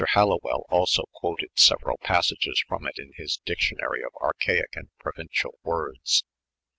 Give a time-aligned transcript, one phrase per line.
[0.15, 6.23] Halliwell also quoted several passages from it in his Dictionary of Archaic and Promncial Words.